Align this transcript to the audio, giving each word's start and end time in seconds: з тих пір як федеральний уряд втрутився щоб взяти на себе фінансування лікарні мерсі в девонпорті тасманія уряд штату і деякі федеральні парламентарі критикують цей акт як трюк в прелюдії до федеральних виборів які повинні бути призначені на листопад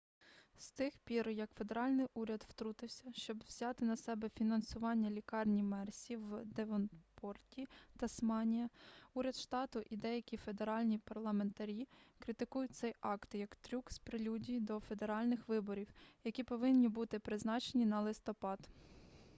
з 0.57 0.71
тих 0.71 0.93
пір 1.03 1.29
як 1.29 1.51
федеральний 1.51 2.07
уряд 2.13 2.45
втрутився 2.49 3.13
щоб 3.13 3.43
взяти 3.47 3.85
на 3.85 3.97
себе 3.97 4.29
фінансування 4.29 5.09
лікарні 5.11 5.63
мерсі 5.63 6.15
в 6.15 6.45
девонпорті 6.45 7.67
тасманія 7.97 8.69
уряд 9.13 9.35
штату 9.35 9.83
і 9.89 9.97
деякі 9.97 10.37
федеральні 10.37 10.97
парламентарі 10.97 11.87
критикують 12.19 12.75
цей 12.75 12.93
акт 13.01 13.35
як 13.35 13.55
трюк 13.55 13.89
в 13.91 13.97
прелюдії 13.99 14.59
до 14.59 14.79
федеральних 14.79 15.47
виборів 15.47 15.87
які 16.23 16.43
повинні 16.43 16.89
бути 16.89 17.19
призначені 17.19 17.85
на 17.85 18.01
листопад 18.01 18.59